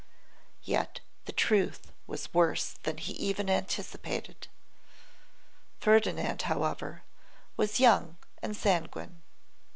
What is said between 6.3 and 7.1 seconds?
however,